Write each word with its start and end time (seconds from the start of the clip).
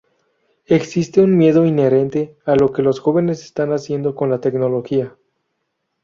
Existe 0.65 1.21
un 1.21 1.37
miedo 1.37 1.63
inherente 1.63 2.35
a 2.45 2.55
lo 2.55 2.71
que 2.73 2.81
los 2.81 2.99
jóvenes 2.99 3.43
están 3.45 3.71
haciendo 3.71 4.15
con 4.15 4.31
la 4.31 4.41
tecnología. 4.41 5.15